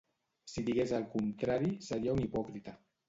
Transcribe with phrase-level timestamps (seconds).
[0.53, 2.79] Si digués el contrari, seria un hipòcrita.